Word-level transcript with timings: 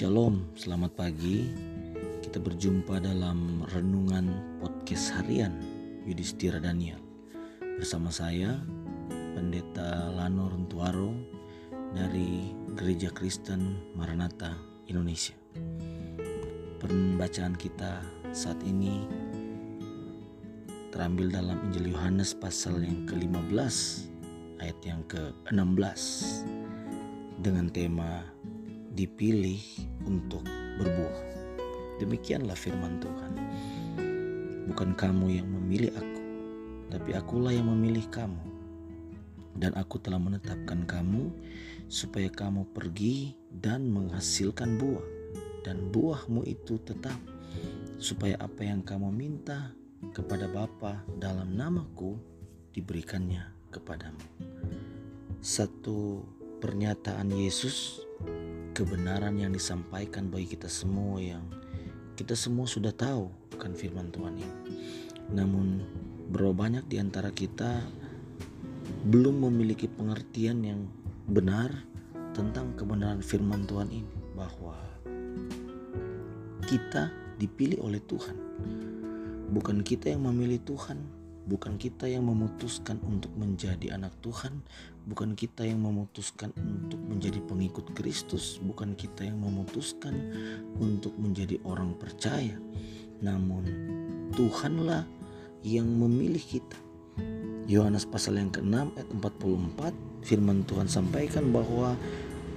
Shalom, 0.00 0.48
selamat 0.56 0.96
pagi. 0.96 1.44
Kita 2.24 2.40
berjumpa 2.40 3.04
dalam 3.04 3.68
renungan 3.68 4.56
podcast 4.56 5.12
harian 5.12 5.52
Yudhistira 6.08 6.56
Daniel. 6.56 6.96
Bersama 7.60 8.08
saya, 8.08 8.56
Pendeta 9.36 10.08
Lano 10.16 10.48
Runtuaro 10.48 11.12
dari 11.92 12.48
Gereja 12.80 13.12
Kristen 13.12 13.92
Maranatha 13.92 14.56
Indonesia. 14.88 15.36
Pembacaan 16.80 17.52
kita 17.60 18.00
saat 18.32 18.56
ini 18.64 19.04
terambil 20.96 21.28
dalam 21.28 21.60
Injil 21.68 21.92
Yohanes 21.92 22.32
pasal 22.32 22.80
yang 22.80 23.04
ke-15 23.04 23.76
ayat 24.64 24.80
yang 24.80 25.04
ke-16 25.12 26.00
dengan 27.44 27.68
tema 27.68 28.24
dipilih 29.00 29.64
untuk 30.04 30.44
berbuah. 30.76 31.20
Demikianlah 32.04 32.52
firman 32.52 33.00
Tuhan. 33.00 33.32
Bukan 34.68 34.92
kamu 34.92 35.40
yang 35.40 35.48
memilih 35.48 35.88
aku, 35.96 36.22
tapi 36.92 37.16
akulah 37.16 37.48
yang 37.48 37.72
memilih 37.72 38.04
kamu. 38.12 38.44
Dan 39.56 39.72
aku 39.72 39.96
telah 40.04 40.20
menetapkan 40.20 40.84
kamu 40.84 41.32
supaya 41.88 42.28
kamu 42.28 42.68
pergi 42.76 43.32
dan 43.48 43.88
menghasilkan 43.88 44.76
buah. 44.76 45.08
Dan 45.64 45.88
buahmu 45.92 46.44
itu 46.44 46.76
tetap, 46.84 47.16
supaya 47.96 48.36
apa 48.40 48.64
yang 48.64 48.84
kamu 48.84 49.12
minta 49.12 49.72
kepada 50.12 50.48
Bapa 50.48 51.04
dalam 51.16 51.56
namaku 51.56 52.16
diberikannya 52.72 53.44
kepadamu. 53.68 54.24
Satu 55.40 56.24
pernyataan 56.60 57.32
Yesus 57.32 58.04
kebenaran 58.76 59.40
yang 59.40 59.50
disampaikan 59.56 60.28
bagi 60.28 60.52
kita 60.52 60.68
semua 60.68 61.16
yang 61.16 61.42
kita 62.14 62.36
semua 62.36 62.68
sudah 62.68 62.92
tahu 62.92 63.32
kan 63.56 63.72
firman 63.72 64.12
Tuhan 64.12 64.36
ini. 64.36 64.56
Namun 65.32 65.80
berapa 66.28 66.52
banyak 66.52 66.84
di 66.84 67.00
antara 67.00 67.32
kita 67.32 67.80
belum 69.08 69.48
memiliki 69.48 69.88
pengertian 69.88 70.60
yang 70.60 70.80
benar 71.32 71.72
tentang 72.36 72.76
kebenaran 72.76 73.24
firman 73.24 73.64
Tuhan 73.64 73.88
ini 73.88 74.12
bahwa 74.36 74.76
kita 76.68 77.08
dipilih 77.40 77.80
oleh 77.80 78.04
Tuhan. 78.04 78.36
Bukan 79.50 79.82
kita 79.82 80.12
yang 80.12 80.28
memilih 80.28 80.62
Tuhan, 80.62 81.00
bukan 81.50 81.74
kita 81.80 82.06
yang 82.06 82.28
memutuskan 82.28 83.02
untuk 83.02 83.34
menjadi 83.34 83.98
anak 83.98 84.14
Tuhan, 84.22 84.62
bukan 85.06 85.32
kita 85.38 85.64
yang 85.64 85.80
memutuskan 85.80 86.52
untuk 86.58 87.00
menjadi 87.06 87.40
pengikut 87.44 87.92
Kristus, 87.96 88.60
bukan 88.60 88.92
kita 88.98 89.24
yang 89.24 89.40
memutuskan 89.40 90.12
untuk 90.76 91.16
menjadi 91.16 91.56
orang 91.64 91.96
percaya, 91.96 92.56
namun 93.24 93.64
Tuhanlah 94.34 95.04
yang 95.64 95.88
memilih 95.88 96.40
kita. 96.40 96.78
Yohanes 97.70 98.02
pasal 98.02 98.40
yang 98.40 98.50
ke-6 98.50 98.74
ayat 98.98 99.08
44 99.14 100.26
firman 100.26 100.66
Tuhan 100.66 100.90
sampaikan 100.90 101.54
bahwa 101.54 101.94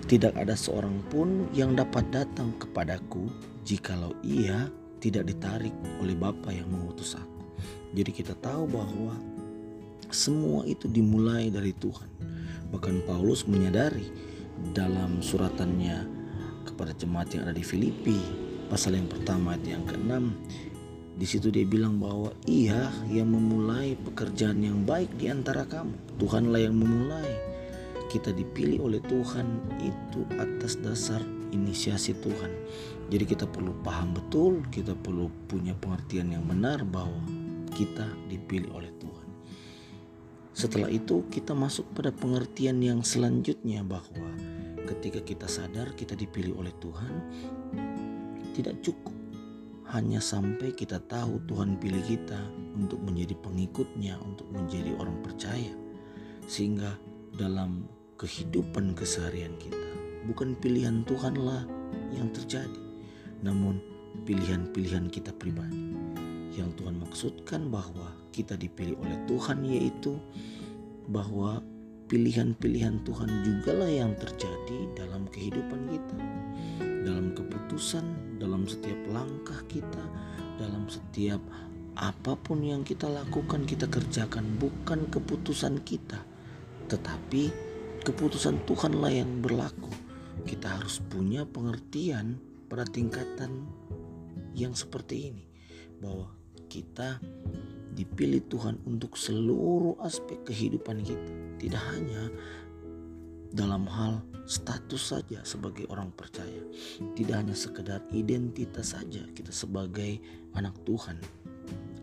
tidak 0.09 0.35
ada 0.35 0.57
seorang 0.57 0.99
pun 1.07 1.47
yang 1.55 1.77
dapat 1.77 2.03
datang 2.11 2.51
kepadaku 2.59 3.29
jikalau 3.63 4.11
ia 4.25 4.67
tidak 4.99 5.27
ditarik 5.31 5.75
oleh 5.99 6.15
Bapa 6.15 6.51
yang 6.51 6.67
mengutus 6.71 7.15
aku. 7.15 7.43
Jadi 7.93 8.11
kita 8.11 8.33
tahu 8.39 8.67
bahwa 8.67 9.15
semua 10.13 10.63
itu 10.69 10.87
dimulai 10.87 11.49
dari 11.49 11.73
Tuhan. 11.75 12.09
Bahkan 12.69 13.05
Paulus 13.09 13.45
menyadari 13.49 14.07
dalam 14.71 15.19
suratannya 15.19 16.07
kepada 16.69 16.95
jemaat 16.95 17.33
yang 17.35 17.49
ada 17.49 17.53
di 17.57 17.65
Filipi 17.65 18.17
pasal 18.71 18.97
yang 18.97 19.05
pertama 19.11 19.53
ayat 19.53 19.77
yang 19.77 19.83
ke-6 19.85 20.13
di 21.13 21.29
situ 21.29 21.53
dia 21.53 21.61
bilang 21.61 22.01
bahwa 22.01 22.33
ia 22.49 22.89
yang 23.05 23.29
memulai 23.29 23.93
pekerjaan 24.01 24.65
yang 24.65 24.81
baik 24.81 25.13
di 25.21 25.29
antara 25.29 25.61
kamu. 25.61 25.93
Tuhanlah 26.17 26.57
yang 26.65 26.73
memulai. 26.73 27.37
Kita 28.09 28.33
dipilih 28.33 28.81
oleh 28.81 29.01
Tuhan 29.05 29.45
itu 29.77 30.25
atas 30.41 30.73
dasar 30.81 31.21
inisiasi 31.53 32.17
Tuhan. 32.17 32.49
Jadi 33.13 33.29
kita 33.29 33.45
perlu 33.45 33.77
paham 33.85 34.17
betul, 34.17 34.65
kita 34.73 34.97
perlu 34.97 35.29
punya 35.45 35.77
pengertian 35.77 36.33
yang 36.33 36.45
benar 36.49 36.81
bahwa 36.81 37.21
kita 37.77 38.09
dipilih 38.25 38.73
oleh 38.73 38.89
Tuhan. 38.97 39.12
Setelah 40.53 40.89
itu 40.93 41.25
kita 41.33 41.57
masuk 41.57 41.89
pada 41.97 42.13
pengertian 42.13 42.77
yang 42.77 43.01
selanjutnya 43.01 43.81
bahwa 43.81 44.29
ketika 44.85 45.19
kita 45.25 45.49
sadar 45.49 45.97
kita 45.97 46.13
dipilih 46.13 46.53
oleh 46.61 46.73
Tuhan 46.77 47.13
tidak 48.53 48.77
cukup 48.85 49.13
hanya 49.93 50.21
sampai 50.21 50.73
kita 50.73 51.01
tahu 51.05 51.41
Tuhan 51.49 51.77
pilih 51.77 52.01
kita 52.01 52.37
untuk 52.73 53.01
menjadi 53.01 53.37
pengikutnya, 53.37 54.17
untuk 54.21 54.49
menjadi 54.49 54.93
orang 54.97 55.21
percaya. 55.21 55.73
Sehingga 56.49 56.97
dalam 57.33 57.85
kehidupan 58.17 58.93
keseharian 58.93 59.57
kita 59.57 59.89
bukan 60.29 60.57
pilihan 60.57 61.01
Tuhanlah 61.05 61.65
yang 62.13 62.29
terjadi, 62.33 62.81
namun 63.41 63.81
pilihan-pilihan 64.25 65.09
kita 65.09 65.33
pribadi. 65.33 65.93
Yang 66.53 66.69
Tuhan 66.81 66.95
maksudkan 67.01 67.61
bahwa 67.73 68.13
kita 68.29 68.53
dipilih 68.53 68.97
oleh 69.01 69.17
Tuhan 69.25 69.65
yaitu 69.65 70.17
bahwa 71.09 71.61
pilihan-pilihan 72.07 73.01
Tuhan 73.01 73.29
jugalah 73.41 73.89
yang 73.89 74.13
terjadi 74.21 74.79
dalam 74.93 75.25
kehidupan 75.33 75.89
kita. 75.89 76.17
Dalam 77.03 77.33
keputusan, 77.33 78.37
dalam 78.37 78.69
setiap 78.69 79.01
langkah 79.09 79.59
kita, 79.65 80.03
dalam 80.61 80.85
setiap 80.87 81.41
apa 81.93 82.33
pun 82.37 82.61
yang 82.61 82.81
kita 82.81 83.05
lakukan, 83.09 83.65
kita 83.65 83.85
kerjakan 83.89 84.57
bukan 84.57 85.09
keputusan 85.09 85.81
kita, 85.85 86.21
tetapi 86.89 87.49
keputusan 88.05 88.61
Tuhanlah 88.65 89.13
yang 89.13 89.41
berlaku. 89.41 89.91
Kita 90.45 90.81
harus 90.81 91.01
punya 91.01 91.45
pengertian 91.45 92.41
pada 92.69 92.85
tingkatan 92.89 93.69
yang 94.57 94.73
seperti 94.73 95.33
ini 95.33 95.45
bahwa 96.01 96.33
kita 96.73 97.21
dipilih 97.93 98.41
Tuhan 98.49 98.81
untuk 98.89 99.13
seluruh 99.13 100.01
aspek 100.01 100.41
kehidupan 100.49 101.05
kita, 101.05 101.31
tidak 101.61 101.83
hanya 101.93 102.33
dalam 103.53 103.85
hal 103.85 104.25
status 104.49 105.13
saja 105.13 105.45
sebagai 105.45 105.85
orang 105.93 106.09
percaya, 106.17 106.65
tidak 107.13 107.45
hanya 107.45 107.53
sekedar 107.53 108.01
identitas 108.09 108.97
saja 108.97 109.21
kita 109.37 109.53
sebagai 109.53 110.17
anak 110.57 110.73
Tuhan, 110.89 111.21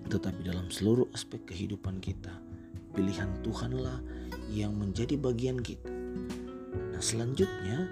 tetapi 0.07 0.47
dalam 0.47 0.71
seluruh 0.71 1.11
aspek 1.11 1.43
kehidupan 1.51 1.99
kita, 1.99 2.31
pilihan 2.95 3.29
Tuhanlah 3.43 3.99
yang 4.55 4.79
menjadi 4.79 5.19
bagian 5.19 5.59
kita. 5.59 5.91
Nah, 6.95 7.03
selanjutnya 7.03 7.91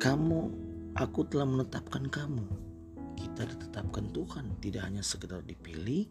kamu 0.00 0.48
aku 0.96 1.28
telah 1.28 1.44
menetapkan 1.44 2.08
kamu 2.08 2.71
kita 3.42 3.58
ditetapkan 3.58 4.06
Tuhan. 4.14 4.44
Tidak 4.62 4.82
hanya 4.86 5.02
sekedar 5.02 5.42
dipilih 5.42 6.06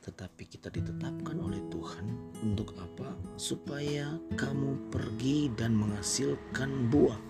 tetapi 0.00 0.48
kita 0.48 0.72
ditetapkan 0.72 1.36
oleh 1.36 1.60
Tuhan 1.68 2.08
untuk 2.40 2.72
apa? 2.80 3.12
Supaya 3.36 4.16
kamu 4.32 4.88
pergi 4.88 5.52
dan 5.60 5.76
menghasilkan 5.76 6.88
buah. 6.88 7.20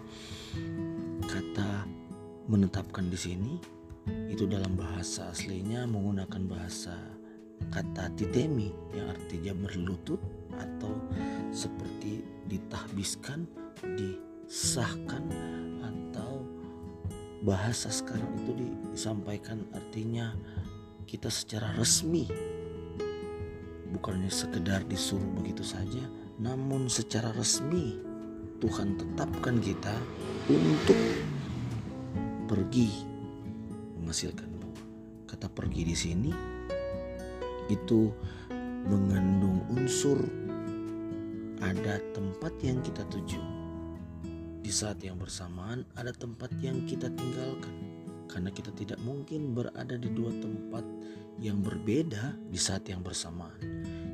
Kata 1.26 1.82
menetapkan 2.46 3.10
di 3.10 3.18
sini 3.18 3.58
itu 4.30 4.46
dalam 4.46 4.78
bahasa 4.78 5.34
aslinya 5.34 5.82
menggunakan 5.82 6.42
bahasa 6.46 6.94
kata 7.74 8.06
titemi 8.14 8.70
yang 8.94 9.10
artinya 9.10 9.66
berlutut 9.66 10.22
atau 10.62 10.94
seperti 11.50 12.22
ditahbiskan 12.46 13.50
disahkan 13.98 15.49
bahasa 17.40 17.88
sekarang 17.88 18.28
itu 18.44 18.52
disampaikan 18.92 19.64
artinya 19.72 20.36
kita 21.08 21.32
secara 21.32 21.72
resmi 21.76 22.28
bukannya 23.90 24.28
sekedar 24.28 24.84
disuruh 24.84 25.26
begitu 25.40 25.64
saja 25.64 26.04
namun 26.36 26.88
secara 26.92 27.32
resmi 27.32 27.96
Tuhan 28.60 29.00
tetapkan 29.00 29.56
kita 29.56 29.96
untuk 30.52 31.00
pergi 32.44 32.92
menghasilkan 33.96 34.48
buah. 34.60 34.84
Kata 35.32 35.48
pergi 35.48 35.82
di 35.88 35.96
sini 35.96 36.32
itu 37.72 38.12
mengandung 38.84 39.64
unsur 39.72 40.20
ada 41.60 42.00
tempat 42.12 42.52
yang 42.60 42.84
kita 42.84 43.00
tuju 43.08 43.59
di 44.70 44.78
saat 44.78 45.02
yang 45.02 45.18
bersamaan 45.18 45.82
ada 45.98 46.14
tempat 46.14 46.46
yang 46.62 46.86
kita 46.86 47.10
tinggalkan 47.18 47.74
karena 48.30 48.54
kita 48.54 48.70
tidak 48.78 49.02
mungkin 49.02 49.50
berada 49.50 49.98
di 49.98 50.06
dua 50.14 50.30
tempat 50.38 50.86
yang 51.42 51.58
berbeda 51.58 52.38
di 52.46 52.54
saat 52.54 52.86
yang 52.86 53.02
bersamaan. 53.02 53.58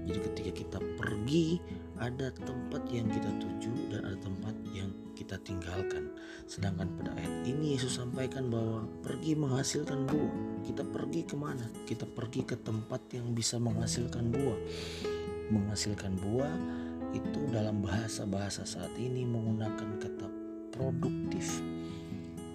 Jadi 0.08 0.17
ketika 0.17 0.50
kita 0.56 0.79
pergi 0.97 1.61
ada 2.00 2.32
tempat 2.32 2.88
yang 2.88 3.05
kita 3.12 3.29
tuju 3.37 3.93
dan 3.93 4.08
ada 4.08 4.17
tempat 4.17 4.56
yang 4.73 4.88
kita 5.12 5.37
tinggalkan. 5.44 6.08
Sedangkan 6.49 6.88
pada 6.97 7.12
ayat 7.20 7.37
ini 7.44 7.76
Yesus 7.76 8.00
sampaikan 8.00 8.49
bahwa 8.49 8.88
pergi 9.05 9.37
menghasilkan 9.37 10.08
buah. 10.08 10.64
Kita 10.64 10.88
pergi 10.88 11.20
ke 11.29 11.37
mana? 11.37 11.69
Kita 11.85 12.08
pergi 12.08 12.49
ke 12.49 12.56
tempat 12.56 13.05
yang 13.12 13.37
bisa 13.37 13.61
menghasilkan 13.61 14.32
buah. 14.32 14.61
Menghasilkan 15.53 16.17
buah 16.17 16.56
itu 17.12 17.44
dalam 17.53 17.85
bahasa-bahasa 17.85 18.64
saat 18.64 18.97
ini 18.97 19.29
menggunakan 19.29 20.00
kata 20.00 20.45
produktif. 20.76 21.64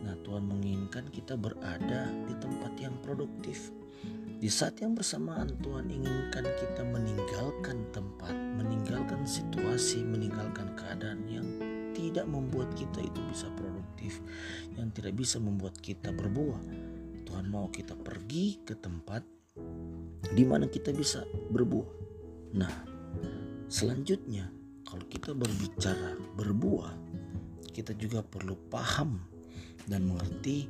Nah, 0.05 0.13
Tuhan 0.21 0.45
menginginkan 0.45 1.09
kita 1.09 1.33
berada 1.33 2.07
di 2.29 2.37
tempat 2.37 2.73
yang 2.77 2.93
produktif. 3.01 3.73
Di 4.41 4.49
saat 4.49 4.81
yang 4.81 4.97
bersamaan 4.97 5.53
Tuhan 5.61 5.85
inginkan 5.85 6.45
kita 6.45 6.81
meninggalkan 6.81 7.85
tempat, 7.93 8.33
meninggalkan 8.33 9.21
situasi, 9.25 10.01
meninggalkan 10.01 10.73
keadaan 10.73 11.21
yang 11.29 11.45
tidak 11.93 12.25
membuat 12.25 12.73
kita 12.73 13.05
itu 13.05 13.21
bisa 13.29 13.45
produktif, 13.53 14.17
yang 14.77 14.89
tidak 14.89 15.13
bisa 15.13 15.37
membuat 15.37 15.77
kita 15.77 16.09
berbuah. 16.09 16.61
Tuhan 17.29 17.45
mau 17.53 17.69
kita 17.69 17.93
pergi 17.93 18.65
ke 18.65 18.73
tempat 18.81 19.21
di 20.33 20.41
mana 20.41 20.65
kita 20.65 20.89
bisa 20.89 21.21
berbuah. 21.53 21.89
Nah, 22.57 22.73
selanjutnya 23.69 24.49
kalau 24.89 25.05
kita 25.07 25.37
berbicara 25.37 26.17
berbuah, 26.33 26.91
kita 27.71 27.95
juga 27.95 28.19
perlu 28.21 28.53
paham 28.69 29.19
dan 29.87 30.05
mengerti 30.05 30.67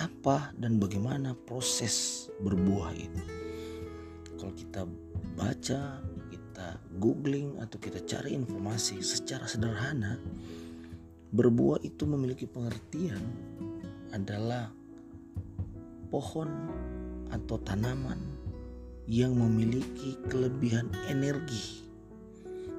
apa 0.00 0.52
dan 0.58 0.82
bagaimana 0.82 1.36
proses 1.46 2.26
berbuah 2.42 2.92
itu. 2.96 3.24
Kalau 4.36 4.52
kita 4.58 4.82
baca, 5.38 6.02
kita 6.28 6.68
googling 6.98 7.56
atau 7.62 7.78
kita 7.78 8.02
cari 8.02 8.34
informasi 8.34 8.98
secara 9.00 9.46
sederhana, 9.46 10.18
berbuah 11.32 11.80
itu 11.86 12.04
memiliki 12.04 12.44
pengertian 12.50 13.22
adalah 14.12 14.68
pohon 16.12 16.50
atau 17.32 17.56
tanaman 17.64 18.20
yang 19.08 19.32
memiliki 19.32 20.20
kelebihan 20.28 20.92
energi. 21.08 21.88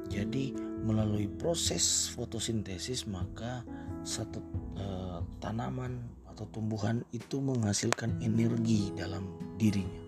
Jadi 0.08 0.54
melalui 0.84 1.32
proses 1.32 2.12
fotosintesis 2.12 3.08
maka 3.08 3.64
satu 4.04 4.44
eh, 4.76 5.20
tanaman 5.40 6.04
atau 6.34 6.50
tumbuhan 6.50 7.06
itu 7.14 7.38
menghasilkan 7.40 8.18
energi 8.26 8.90
dalam 8.98 9.30
dirinya. 9.62 10.02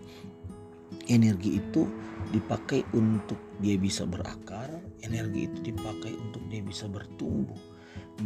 Energi 1.06 1.62
itu 1.62 1.86
dipakai 2.34 2.82
untuk 2.90 3.38
dia 3.62 3.78
bisa 3.78 4.02
berakar, 4.02 4.66
energi 5.06 5.46
itu 5.46 5.70
dipakai 5.70 6.18
untuk 6.18 6.42
dia 6.50 6.66
bisa 6.66 6.90
bertumbuh. 6.90 7.58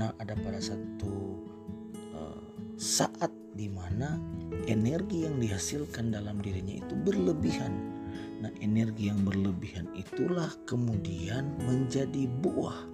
Nah, 0.01 0.17
ada 0.17 0.33
pada 0.33 0.57
satu 0.63 1.45
uh, 2.17 2.41
saat 2.81 3.29
di 3.53 3.69
mana 3.69 4.17
energi 4.65 5.29
yang 5.29 5.37
dihasilkan 5.37 6.09
dalam 6.09 6.41
dirinya 6.41 6.81
itu 6.81 6.95
berlebihan. 6.97 8.00
Nah, 8.41 8.49
energi 8.65 9.13
yang 9.13 9.21
berlebihan 9.21 9.93
itulah 9.93 10.49
kemudian 10.65 11.53
menjadi 11.69 12.25
buah. 12.41 12.89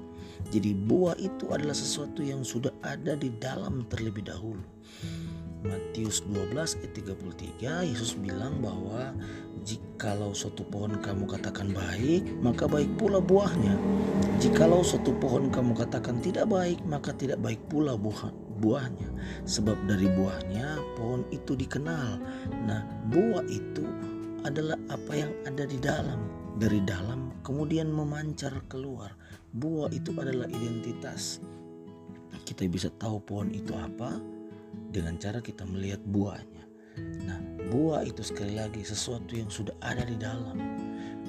Jadi 0.50 0.74
buah 0.74 1.16
itu 1.18 1.50
adalah 1.50 1.74
sesuatu 1.74 2.22
yang 2.22 2.42
sudah 2.42 2.70
ada 2.82 3.14
di 3.14 3.30
dalam 3.38 3.86
terlebih 3.90 4.26
dahulu. 4.26 4.62
Matius 5.66 6.22
12 6.30 6.78
ayat 6.78 6.92
33 6.94 7.90
Yesus 7.90 8.14
bilang 8.14 8.62
bahwa 8.62 9.16
jikalau 9.66 10.30
suatu 10.30 10.62
pohon 10.62 10.94
kamu 11.02 11.26
katakan 11.26 11.74
baik 11.74 12.22
maka 12.38 12.70
baik 12.70 12.90
pula 12.94 13.18
buahnya. 13.18 13.74
Jikalau 14.38 14.86
suatu 14.86 15.10
pohon 15.18 15.50
kamu 15.50 15.74
katakan 15.74 16.22
tidak 16.22 16.46
baik 16.46 16.78
maka 16.86 17.10
tidak 17.16 17.42
baik 17.42 17.58
pula 17.66 17.98
buah 17.98 18.30
buahnya. 18.62 19.10
Sebab 19.48 19.90
dari 19.90 20.06
buahnya 20.06 20.78
pohon 20.94 21.26
itu 21.34 21.58
dikenal. 21.58 22.20
Nah 22.68 22.86
buah 23.10 23.42
itu 23.50 23.84
adalah 24.46 24.78
apa 24.88 25.12
yang 25.12 25.32
ada 25.44 25.66
di 25.66 25.78
dalam 25.82 26.22
dari 26.56 26.80
dalam 26.86 27.34
kemudian 27.44 27.90
memancar 27.92 28.54
keluar 28.70 29.12
buah 29.56 29.88
itu 29.92 30.12
adalah 30.20 30.48
identitas. 30.52 31.40
Kita 32.44 32.68
bisa 32.68 32.92
tahu 33.00 33.18
pohon 33.24 33.50
itu 33.50 33.72
apa 33.72 34.20
dengan 34.92 35.16
cara 35.16 35.40
kita 35.40 35.64
melihat 35.64 35.98
buahnya. 36.04 36.64
Nah, 37.24 37.40
buah 37.72 38.04
itu 38.04 38.20
sekali 38.20 38.56
lagi 38.56 38.84
sesuatu 38.84 39.32
yang 39.32 39.48
sudah 39.48 39.72
ada 39.80 40.04
di 40.04 40.16
dalam. 40.20 40.56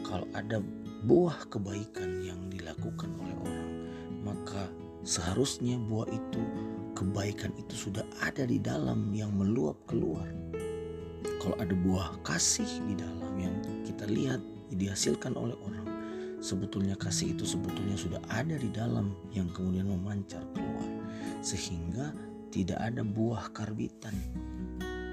Kalau 0.03 0.27
ada 0.35 0.59
buah 1.07 1.47
kebaikan 1.47 2.21
yang 2.23 2.51
dilakukan 2.51 3.11
oleh 3.17 3.35
orang, 3.47 3.71
maka 4.23 4.67
seharusnya 5.07 5.79
buah 5.87 6.07
itu 6.11 6.43
kebaikan 6.93 7.55
itu 7.55 7.89
sudah 7.89 8.03
ada 8.19 8.43
di 8.43 8.59
dalam 8.59 9.11
yang 9.15 9.31
meluap 9.33 9.79
keluar. 9.87 10.27
Kalau 11.37 11.55
ada 11.61 11.73
buah 11.73 12.17
kasih 12.25 12.69
di 12.89 12.97
dalam 12.97 13.33
yang 13.37 13.55
kita 13.85 14.09
lihat 14.09 14.41
dihasilkan 14.73 15.37
oleh 15.37 15.55
orang 15.63 15.87
sebetulnya 16.39 16.93
kasih 16.97 17.33
itu 17.33 17.45
sebetulnya 17.45 17.97
sudah 17.97 18.21
ada 18.29 18.55
di 18.57 18.69
dalam 18.69 19.13
yang 19.33 19.49
kemudian 19.53 19.89
memancar 19.89 20.41
keluar. 20.53 20.89
Sehingga 21.41 22.13
tidak 22.53 22.77
ada 22.81 23.01
buah 23.01 23.49
karbitan. 23.53 24.13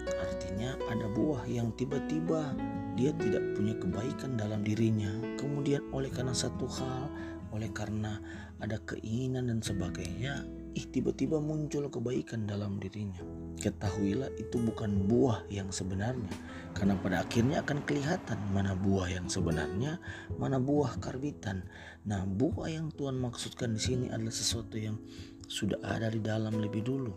Artinya 0.04 0.76
ada 0.88 1.06
buah 1.12 1.44
yang 1.48 1.72
tiba-tiba 1.74 2.54
dia 2.94 3.10
tidak 3.18 3.42
punya 3.58 3.74
kebaikan 3.76 4.36
dalam 4.38 4.62
dirinya. 4.62 5.10
Kemudian 5.40 5.82
oleh 5.90 6.12
karena 6.12 6.36
satu 6.36 6.68
hal 6.68 7.10
oleh 7.54 7.70
karena 7.70 8.18
ada 8.58 8.78
keinginan 8.82 9.46
dan 9.50 9.60
sebagainya 9.62 10.42
ih 10.74 10.86
tiba-tiba 10.90 11.38
muncul 11.38 11.86
kebaikan 11.86 12.50
dalam 12.50 12.82
dirinya. 12.82 13.22
Ketahuilah 13.62 14.34
itu 14.36 14.58
bukan 14.58 15.06
buah 15.06 15.46
yang 15.46 15.70
sebenarnya, 15.70 16.34
karena 16.74 16.98
pada 16.98 17.22
akhirnya 17.22 17.62
akan 17.62 17.78
kelihatan 17.86 18.38
mana 18.50 18.74
buah 18.74 19.06
yang 19.06 19.30
sebenarnya, 19.30 20.02
mana 20.36 20.58
buah 20.58 20.98
karbitan. 20.98 21.62
Nah, 22.04 22.26
buah 22.26 22.68
yang 22.68 22.90
Tuhan 22.90 23.16
maksudkan 23.16 23.78
di 23.78 23.80
sini 23.80 24.06
adalah 24.10 24.34
sesuatu 24.34 24.74
yang 24.74 24.98
sudah 25.46 25.78
ada 25.86 26.10
di 26.10 26.18
dalam 26.18 26.58
lebih 26.58 26.82
dulu, 26.82 27.14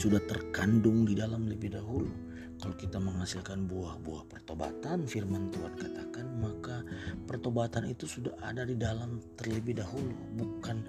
sudah 0.00 0.24
terkandung 0.24 1.04
di 1.04 1.12
dalam 1.12 1.44
lebih 1.44 1.76
dahulu. 1.76 2.10
Kalau 2.54 2.78
kita 2.78 3.02
menghasilkan 3.02 3.66
buah-buah 3.66 4.30
pertobatan, 4.30 5.04
firman 5.10 5.50
Tuhan 5.50 5.74
katakan, 5.74 6.26
maka 6.38 6.86
pertobatan 7.26 7.90
itu 7.90 8.06
sudah 8.06 8.30
ada 8.40 8.62
di 8.62 8.78
dalam 8.78 9.18
terlebih 9.34 9.82
dahulu, 9.82 10.14
bukan 10.38 10.86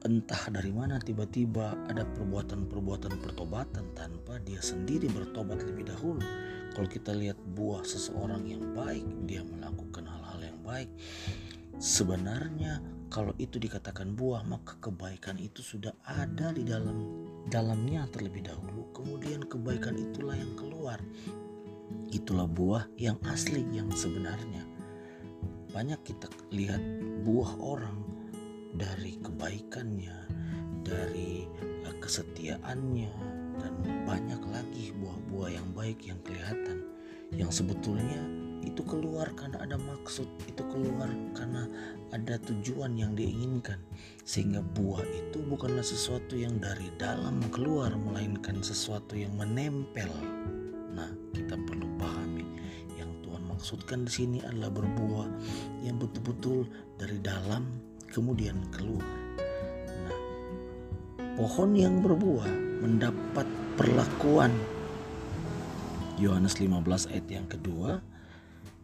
entah 0.00 0.48
dari 0.48 0.72
mana 0.72 0.96
tiba-tiba 0.96 1.76
ada 1.88 2.08
perbuatan-perbuatan 2.16 3.20
pertobatan 3.20 3.84
tanpa 3.92 4.40
dia 4.40 4.60
sendiri 4.64 5.12
bertobat 5.12 5.60
lebih 5.60 5.92
dahulu. 5.92 6.24
Kalau 6.72 6.88
kita 6.88 7.12
lihat 7.12 7.36
buah 7.52 7.84
seseorang 7.84 8.46
yang 8.48 8.62
baik, 8.72 9.04
dia 9.28 9.44
melakukan 9.44 10.08
hal-hal 10.08 10.40
yang 10.40 10.60
baik. 10.64 10.88
Sebenarnya 11.76 12.80
kalau 13.10 13.34
itu 13.42 13.58
dikatakan 13.58 14.14
buah, 14.14 14.46
maka 14.46 14.78
kebaikan 14.78 15.36
itu 15.42 15.60
sudah 15.60 15.92
ada 16.06 16.54
di 16.54 16.62
dalam 16.62 17.26
dalamnya 17.50 18.06
terlebih 18.08 18.46
dahulu. 18.46 18.88
Kemudian 18.94 19.44
kebaikan 19.44 19.98
itulah 19.98 20.38
yang 20.38 20.54
keluar. 20.54 21.02
Itulah 22.14 22.46
buah 22.46 22.86
yang 22.96 23.18
asli 23.26 23.66
yang 23.74 23.90
sebenarnya. 23.90 24.62
Banyak 25.74 26.00
kita 26.06 26.30
lihat 26.54 26.82
buah 27.26 27.58
orang 27.58 28.09
dari 28.74 29.18
kebaikannya, 29.22 30.18
dari 30.86 31.46
uh, 31.86 31.96
kesetiaannya, 31.98 33.12
dan 33.60 33.74
banyak 34.08 34.42
lagi 34.48 34.94
buah-buah 34.96 35.50
yang 35.52 35.68
baik 35.76 35.98
yang 36.06 36.20
kelihatan, 36.24 36.86
yang 37.34 37.52
sebetulnya 37.52 38.20
itu 38.60 38.84
keluar 38.84 39.24
karena 39.32 39.56
ada 39.64 39.76
maksud, 39.80 40.28
itu 40.44 40.62
keluar 40.68 41.08
karena 41.32 41.64
ada 42.12 42.36
tujuan 42.44 42.92
yang 42.96 43.16
diinginkan, 43.16 43.80
sehingga 44.24 44.60
buah 44.60 45.04
itu 45.08 45.40
bukanlah 45.48 45.84
sesuatu 45.84 46.36
yang 46.36 46.60
dari 46.60 46.92
dalam 47.00 47.40
keluar, 47.48 47.92
melainkan 47.96 48.60
sesuatu 48.60 49.16
yang 49.16 49.32
menempel. 49.36 50.12
Nah, 50.92 51.08
kita 51.32 51.56
perlu 51.56 51.88
pahami 51.96 52.44
yang 53.00 53.08
Tuhan 53.24 53.48
maksudkan 53.48 54.04
di 54.04 54.12
sini 54.12 54.38
adalah 54.44 54.68
berbuah 54.68 55.28
yang 55.80 55.96
betul-betul 55.96 56.68
dari 57.00 57.16
dalam 57.24 57.64
kemudian 58.10 58.58
keluar. 58.74 59.06
Nah, 60.04 60.18
pohon 61.38 61.70
yang 61.78 62.02
berbuah 62.02 62.50
mendapat 62.82 63.46
perlakuan. 63.78 64.52
Yohanes 66.20 66.60
15 66.60 67.08
ayat 67.16 67.26
yang 67.32 67.48
kedua 67.48 67.96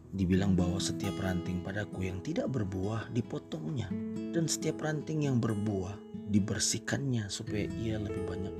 dibilang 0.09 0.57
bahwa 0.57 0.81
setiap 0.81 1.13
ranting 1.21 1.61
padaku 1.61 2.07
yang 2.07 2.17
tidak 2.25 2.49
berbuah 2.49 3.13
dipotongnya 3.13 3.91
dan 4.33 4.49
setiap 4.49 4.81
ranting 4.81 5.29
yang 5.29 5.37
berbuah 5.37 5.93
dibersihkannya 6.33 7.29
supaya 7.29 7.69
ia 7.77 8.01
lebih 8.01 8.25
banyak 8.25 8.55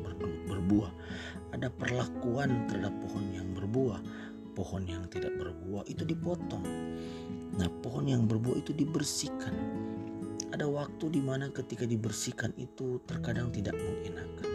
berbuah. 0.47 0.91
Ada 1.55 1.71
perlakuan 1.71 2.67
terhadap 2.67 2.93
pohon 3.01 3.25
yang 3.31 3.47
berbuah. 3.55 3.99
Pohon 4.51 4.83
yang 4.89 5.05
tidak 5.07 5.37
berbuah 5.37 5.85
itu 5.85 6.01
dipotong. 6.01 6.65
Nah, 7.55 7.69
pohon 7.81 8.09
yang 8.09 8.25
berbuah 8.25 8.61
itu 8.61 8.73
dibersihkan 8.73 9.53
ada 10.51 10.67
waktu 10.67 11.11
di 11.11 11.21
mana 11.23 11.51
ketika 11.51 11.83
dibersihkan 11.83 12.55
itu 12.55 13.03
terkadang 13.03 13.51
tidak 13.51 13.75
mengenakan. 13.75 14.51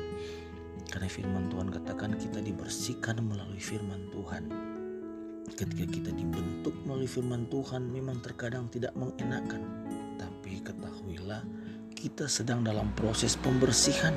Karena 0.89 1.09
firman 1.09 1.49
Tuhan 1.49 1.69
katakan 1.73 2.17
kita 2.21 2.41
dibersihkan 2.45 3.21
melalui 3.25 3.61
firman 3.61 4.13
Tuhan. 4.13 4.45
Ketika 5.53 5.85
kita 5.89 6.11
dibentuk 6.13 6.73
melalui 6.85 7.09
firman 7.09 7.49
Tuhan 7.49 7.89
memang 7.93 8.21
terkadang 8.25 8.69
tidak 8.73 8.93
mengenakan. 8.97 9.65
Tapi 10.17 10.61
ketahuilah 10.65 11.45
kita 11.93 12.29
sedang 12.29 12.65
dalam 12.65 12.93
proses 12.97 13.37
pembersihan. 13.41 14.13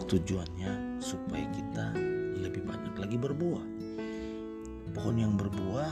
Tujuannya 0.00 1.02
supaya 1.02 1.44
kita 1.52 1.92
lebih 2.40 2.66
banyak 2.66 2.94
lagi 2.98 3.16
berbuah. 3.20 3.64
Pohon 4.90 5.16
yang 5.18 5.34
berbuah 5.38 5.90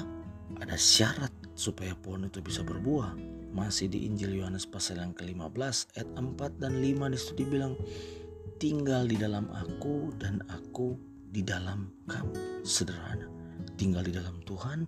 ada 0.58 0.74
syarat 0.74 1.30
supaya 1.54 1.94
pohon 1.94 2.26
itu 2.26 2.42
bisa 2.42 2.64
berbuah. 2.64 3.38
Masih 3.52 3.88
di 3.88 4.04
Injil 4.04 4.36
Yohanes 4.38 4.68
pasal 4.68 5.00
yang 5.00 5.16
ke-15 5.16 5.96
ayat 5.96 6.08
4 6.14 6.62
dan 6.62 6.72
5 6.78 7.12
di 7.12 7.16
situ 7.18 7.32
dibilang 7.40 7.74
tinggal 8.60 9.06
di 9.08 9.16
dalam 9.16 9.48
aku 9.54 10.12
dan 10.18 10.42
aku 10.52 10.98
di 11.28 11.40
dalam 11.40 11.88
kamu. 12.08 12.64
Sederhana. 12.66 13.28
Tinggal 13.78 14.06
di 14.06 14.12
dalam 14.14 14.42
Tuhan 14.42 14.84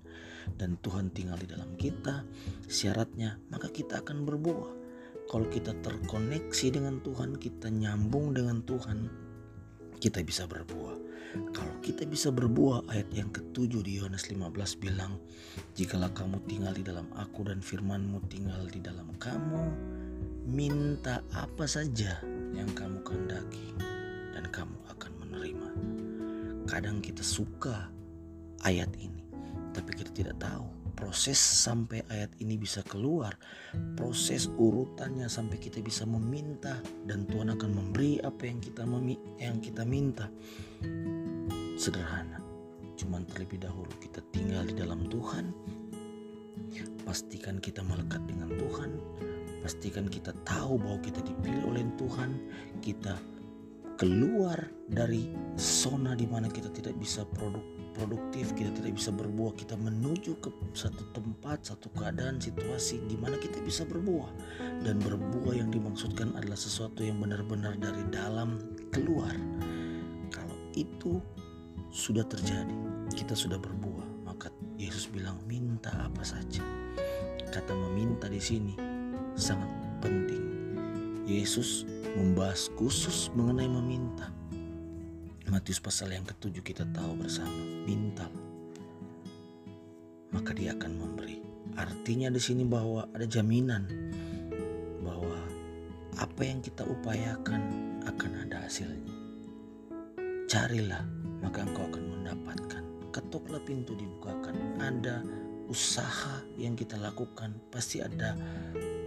dan 0.59 0.75
Tuhan 0.83 1.15
tinggal 1.15 1.39
di 1.39 1.49
dalam 1.49 1.79
kita. 1.79 2.27
Syaratnya 2.67 3.39
maka 3.49 3.71
kita 3.71 4.03
akan 4.03 4.27
berbuah. 4.27 4.73
Kalau 5.31 5.47
kita 5.47 5.79
terkoneksi 5.79 6.67
dengan 6.75 6.99
Tuhan, 7.07 7.39
kita 7.39 7.71
nyambung 7.71 8.35
dengan 8.35 8.67
Tuhan, 8.67 9.07
kita 10.01 10.25
bisa 10.25 10.49
berbuah. 10.49 10.97
Kalau 11.55 11.77
kita 11.79 12.09
bisa 12.09 12.35
berbuah, 12.35 12.91
ayat 12.91 13.07
yang 13.15 13.31
ketujuh 13.31 13.87
di 13.87 14.03
Yohanes 14.03 14.27
15 14.27 14.51
bilang, 14.83 15.21
Jikalau 15.79 16.11
kamu 16.11 16.43
tinggal 16.51 16.75
di 16.75 16.83
dalam 16.83 17.07
aku 17.15 17.47
dan 17.47 17.63
firmanmu 17.63 18.19
tinggal 18.27 18.67
di 18.67 18.83
dalam 18.83 19.07
kamu, 19.21 19.71
minta 20.49 21.23
apa 21.37 21.69
saja 21.69 22.19
yang 22.57 22.67
kamu 22.75 22.99
kehendaki 23.07 23.77
dan 24.35 24.49
kamu 24.51 24.75
akan 24.91 25.13
menerima. 25.23 25.69
Kadang 26.67 26.99
kita 26.99 27.23
suka 27.23 27.87
ayat 28.67 28.91
ini, 28.99 29.23
tapi 29.71 29.95
kita 29.95 30.11
tidak 30.11 30.43
tahu 30.43 30.80
proses 31.01 31.41
sampai 31.41 32.05
ayat 32.13 32.29
ini 32.45 32.61
bisa 32.61 32.85
keluar, 32.85 33.33
proses 33.97 34.53
urutannya 34.61 35.33
sampai 35.33 35.57
kita 35.57 35.81
bisa 35.81 36.05
meminta 36.05 36.77
dan 37.09 37.25
Tuhan 37.25 37.57
akan 37.57 37.71
memberi 37.73 38.21
apa 38.21 38.45
yang 38.45 38.61
kita 38.61 38.85
memi 38.85 39.17
yang 39.41 39.65
kita 39.65 39.89
minta. 39.89 40.29
Sederhana. 41.81 42.45
Cuman 43.01 43.25
terlebih 43.33 43.65
dahulu 43.65 43.89
kita 44.05 44.21
tinggal 44.29 44.69
di 44.69 44.77
dalam 44.77 45.09
Tuhan. 45.09 45.49
Pastikan 47.09 47.59
kita 47.59 47.81
melekat 47.81 48.21
dengan 48.29 48.53
Tuhan, 48.61 48.93
Pastikan 49.61 50.09
kita 50.09 50.33
tahu 50.49 50.81
bahwa 50.81 50.99
kita 51.05 51.21
dipilih 51.21 51.69
oleh 51.69 51.85
Tuhan, 52.01 52.33
kita 52.81 53.13
keluar 54.01 54.57
dari 54.89 55.29
zona 55.61 56.17
di 56.17 56.25
mana 56.25 56.49
kita 56.49 56.73
tidak 56.73 56.97
bisa 56.97 57.21
produk, 57.37 57.61
produktif, 57.93 58.57
kita 58.57 58.73
tidak 58.73 58.97
bisa 58.97 59.13
berbuah, 59.13 59.53
kita 59.61 59.77
menuju 59.77 60.41
ke 60.41 60.49
satu 60.73 61.05
tempat, 61.13 61.69
satu 61.69 61.93
keadaan, 61.93 62.41
situasi 62.41 63.05
di 63.05 63.21
mana 63.21 63.37
kita 63.37 63.61
bisa 63.61 63.85
berbuah. 63.85 64.33
Dan 64.81 65.05
berbuah 65.05 65.53
yang 65.53 65.69
dimaksudkan 65.69 66.33
adalah 66.33 66.57
sesuatu 66.57 67.05
yang 67.05 67.21
benar-benar 67.21 67.77
dari 67.77 68.01
dalam 68.09 68.57
keluar. 68.89 69.37
Kalau 70.33 70.57
itu 70.73 71.21
sudah 71.93 72.25
terjadi, 72.25 72.73
kita 73.13 73.37
sudah 73.37 73.61
berbuah, 73.61 74.25
maka 74.25 74.49
Yesus 74.81 75.13
bilang 75.13 75.37
minta 75.45 75.93
apa 75.93 76.25
saja. 76.25 76.65
Kata 77.53 77.77
meminta 77.77 78.33
di 78.33 78.41
sini 78.41 78.73
sangat 79.37 79.69
penting. 80.01 80.50
Yesus 81.31 81.87
membahas 82.19 82.67
khusus 82.75 83.31
mengenai 83.39 83.71
meminta. 83.71 84.35
Matius 85.47 85.79
pasal 85.79 86.11
yang 86.11 86.27
ketujuh 86.27 86.63
kita 86.63 86.87
tahu 86.91 87.23
bersama, 87.23 87.63
minta 87.87 88.27
maka 90.31 90.55
dia 90.55 90.75
akan 90.75 90.93
memberi. 90.95 91.43
Artinya 91.79 92.31
di 92.31 92.41
sini 92.43 92.67
bahwa 92.67 93.07
ada 93.15 93.27
jaminan 93.27 93.87
bahwa 95.03 95.39
apa 96.19 96.43
yang 96.43 96.59
kita 96.63 96.83
upayakan 96.87 97.63
akan 98.07 98.31
ada 98.47 98.67
hasilnya. 98.67 99.15
Carilah, 100.51 101.07
maka 101.43 101.63
engkau 101.63 101.87
akan 101.87 102.05
mendapatkan. 102.19 102.83
Ketuklah 103.15 103.63
pintu 103.63 103.95
dibukakan. 103.95 104.83
Ada 104.83 105.23
usaha 105.71 106.43
yang 106.59 106.75
kita 106.75 106.99
lakukan, 106.99 107.55
pasti 107.71 108.03
ada 108.03 108.35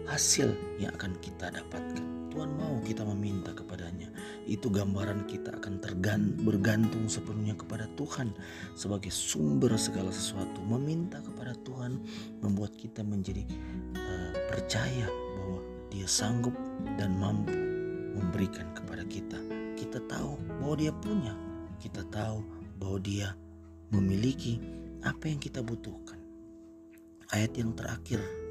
hasil 0.08 0.52
yang 0.80 0.92
akan 0.96 1.16
kita 1.24 1.52
dapatkan. 1.54 2.14
Tuhan 2.34 2.50
mau 2.58 2.82
kita 2.82 3.06
meminta 3.06 3.54
kepadanya. 3.54 4.10
Itu 4.50 4.74
gambaran 4.74 5.30
kita 5.30 5.54
akan 5.62 5.78
tergan 5.78 6.34
bergantung 6.42 7.06
sepenuhnya 7.06 7.54
kepada 7.54 7.86
Tuhan 7.94 8.34
sebagai 8.74 9.14
sumber 9.14 9.78
segala 9.78 10.10
sesuatu. 10.10 10.58
Meminta 10.66 11.22
kepada 11.22 11.54
Tuhan 11.62 12.02
membuat 12.42 12.74
kita 12.74 13.06
menjadi 13.06 13.46
uh, 13.94 14.34
percaya 14.50 15.06
bahwa 15.38 15.62
Dia 15.94 16.10
sanggup 16.10 16.58
dan 16.98 17.14
mampu 17.22 17.54
memberikan 18.18 18.66
kepada 18.74 19.06
kita. 19.06 19.38
Kita 19.78 20.02
tahu 20.10 20.34
bahwa 20.58 20.74
Dia 20.74 20.90
punya. 20.90 21.38
Kita 21.78 22.02
tahu 22.10 22.42
bahwa 22.82 22.98
Dia 22.98 23.30
memiliki 23.94 24.58
apa 25.06 25.30
yang 25.30 25.38
kita 25.38 25.62
butuhkan. 25.62 26.18
Ayat 27.30 27.54
yang 27.62 27.78
terakhir 27.78 28.43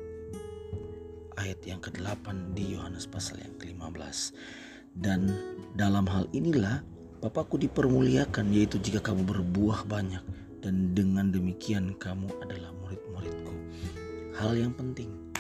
ayat 1.39 1.61
yang 1.65 1.81
ke-8 1.81 2.57
di 2.57 2.77
Yohanes 2.77 3.09
pasal 3.09 3.41
yang 3.41 3.55
ke-15. 3.61 4.35
Dan 4.93 5.33
dalam 5.73 6.05
hal 6.05 6.29
inilah 6.37 6.85
Bapakku 7.23 7.55
dipermuliakan 7.55 8.51
yaitu 8.51 8.83
jika 8.83 8.99
kamu 8.99 9.23
berbuah 9.23 9.87
banyak 9.87 10.27
dan 10.59 10.91
dengan 10.91 11.31
demikian 11.31 11.95
kamu 11.95 12.27
adalah 12.43 12.75
murid-muridku. 12.83 13.55
Hal 14.35 14.59
yang 14.59 14.75
penting 14.75 15.31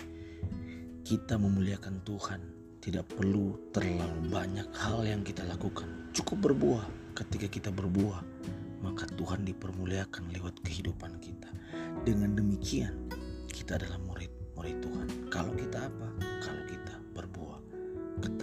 kita 1.03 1.35
memuliakan 1.35 1.99
Tuhan 2.07 2.39
tidak 2.79 3.11
perlu 3.11 3.59
terlalu 3.75 4.31
banyak 4.31 4.71
hal 4.79 5.03
yang 5.03 5.27
kita 5.27 5.43
lakukan. 5.43 6.15
Cukup 6.15 6.55
berbuah. 6.55 6.87
Ketika 7.19 7.51
kita 7.51 7.75
berbuah, 7.75 8.23
maka 8.87 9.03
Tuhan 9.19 9.43
dipermuliakan 9.43 10.31
lewat 10.39 10.63
kehidupan 10.63 11.19
kita. 11.19 11.51
Dengan 12.07 12.39
demikian, 12.39 13.11
kita 13.51 13.75
adalah 13.75 13.99
murid 14.07 14.31
murid 14.55 14.79
Tuhan. 14.79 15.02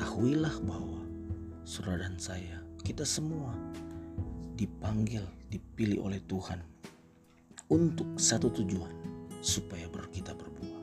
Ketahuilah 0.09 0.65
bahwa 0.65 1.05
saudara 1.69 2.01
dan 2.09 2.17
saya, 2.17 2.57
kita 2.81 3.05
semua 3.05 3.53
dipanggil, 4.57 5.21
dipilih 5.53 6.01
oleh 6.01 6.17
Tuhan 6.25 6.57
untuk 7.69 8.17
satu 8.17 8.49
tujuan, 8.49 8.89
supaya 9.45 9.85
kita 10.09 10.33
berbuah. 10.33 10.81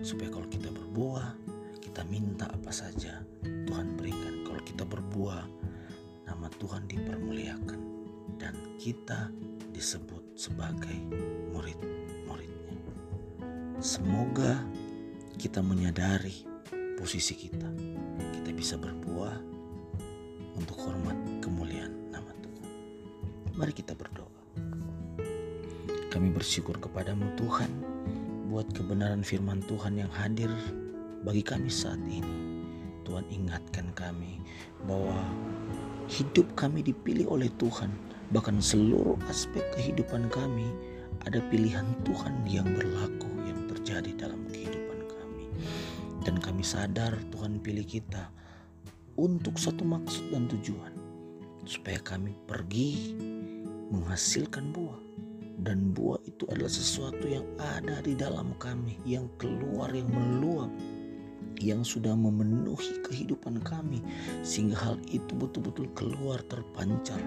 Supaya 0.00 0.32
kalau 0.32 0.48
kita 0.48 0.72
berbuah, 0.72 1.36
kita 1.84 2.00
minta 2.08 2.48
apa 2.48 2.72
saja, 2.72 3.20
Tuhan 3.44 3.92
berikan. 3.92 4.40
Kalau 4.40 4.64
kita 4.64 4.88
berbuah, 4.88 5.44
nama 6.32 6.48
Tuhan 6.56 6.88
dipermuliakan 6.88 7.80
dan 8.40 8.56
kita 8.80 9.28
disebut 9.76 10.32
sebagai 10.32 10.96
murid-muridnya. 11.52 12.80
Semoga 13.84 14.64
kita 15.36 15.60
menyadari 15.60 16.48
posisi 16.96 17.36
kita. 17.36 17.68
Bisa 18.62 18.78
berbuah 18.78 19.42
untuk 20.54 20.78
hormat 20.86 21.18
kemuliaan 21.42 22.14
nama 22.14 22.30
Tuhan. 22.46 22.70
Mari 23.58 23.74
kita 23.74 23.90
berdoa. 23.90 24.30
Kami 26.06 26.30
bersyukur 26.30 26.78
kepadamu 26.78 27.26
Tuhan 27.34 27.66
buat 28.54 28.70
kebenaran 28.70 29.26
firman 29.26 29.66
Tuhan 29.66 29.98
yang 29.98 30.14
hadir 30.14 30.46
bagi 31.26 31.42
kami 31.42 31.66
saat 31.66 31.98
ini. 32.06 32.22
Tuhan 33.02 33.26
ingatkan 33.34 33.90
kami 33.98 34.38
bahwa 34.86 35.18
hidup 36.06 36.46
kami 36.54 36.86
dipilih 36.86 37.34
oleh 37.34 37.50
Tuhan, 37.58 37.90
bahkan 38.30 38.62
seluruh 38.62 39.18
aspek 39.26 39.66
kehidupan 39.74 40.30
kami 40.30 40.70
ada 41.26 41.42
pilihan 41.50 41.98
Tuhan 42.06 42.46
yang 42.46 42.70
berlaku 42.78 43.26
terjadi 43.74 44.30
dalam 44.30 44.46
kehidupan 44.46 45.02
kami. 45.10 45.50
Dan 46.22 46.38
kami 46.38 46.62
sadar 46.62 47.18
Tuhan 47.34 47.58
pilih 47.58 47.82
kita 47.82 48.30
untuk 49.16 49.60
satu 49.60 49.84
maksud 49.84 50.32
dan 50.32 50.48
tujuan. 50.48 50.92
Supaya 51.64 51.98
kami 52.02 52.34
pergi 52.46 53.16
menghasilkan 53.92 54.72
buah. 54.72 55.00
Dan 55.62 55.94
buah 55.94 56.18
itu 56.26 56.42
adalah 56.50 56.72
sesuatu 56.72 57.22
yang 57.28 57.46
ada 57.60 58.02
di 58.02 58.18
dalam 58.18 58.56
kami. 58.58 58.98
Yang 59.06 59.30
keluar, 59.38 59.92
yang 59.94 60.10
meluap 60.10 60.72
yang 61.62 61.86
sudah 61.86 62.18
memenuhi 62.18 62.98
kehidupan 63.06 63.62
kami 63.62 64.02
sehingga 64.42 64.74
hal 64.74 64.96
itu 65.06 65.30
betul-betul 65.38 65.86
keluar 65.94 66.42
terpancar 66.50 67.20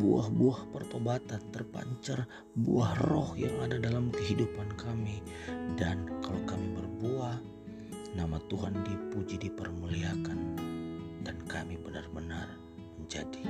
buah-buah 0.00 0.72
pertobatan 0.72 1.42
terpancar 1.52 2.24
buah 2.56 2.96
roh 3.12 3.36
yang 3.36 3.52
ada 3.60 3.76
dalam 3.76 4.08
kehidupan 4.08 4.72
kami 4.80 5.20
dan 5.76 6.00
kalau 6.24 6.40
kami 6.48 6.64
berbuah 6.72 7.36
nama 8.16 8.40
Tuhan 8.50 8.74
dipuji, 8.82 9.36
dipermuliakan, 9.38 10.38
dan 11.24 11.36
kami 11.50 11.80
benar-benar 11.80 12.46
menjadi 12.98 13.42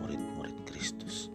murid-murid 0.00 0.56
Kristus. 0.64 1.28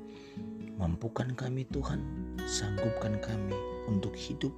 Mampukan 0.78 1.34
kami 1.34 1.66
Tuhan, 1.70 2.02
sanggupkan 2.46 3.18
kami 3.22 3.58
untuk 3.90 4.14
hidup 4.14 4.54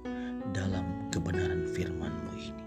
dalam 0.52 1.08
kebenaran 1.08 1.68
firman-Mu 1.70 2.32
ini. 2.36 2.64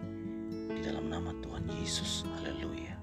Di 0.77 0.81
dalam 0.81 1.09
nama 1.09 1.33
Tuhan 1.41 1.69
Yesus, 1.69 2.25
haleluya. 2.37 2.93